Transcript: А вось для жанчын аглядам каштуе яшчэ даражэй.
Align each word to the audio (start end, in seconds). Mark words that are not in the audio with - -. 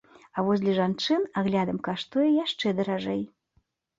А 0.37 0.43
вось 0.45 0.61
для 0.61 0.71
жанчын 0.77 1.27
аглядам 1.41 1.77
каштуе 1.87 2.27
яшчэ 2.45 2.67
даражэй. 2.79 3.21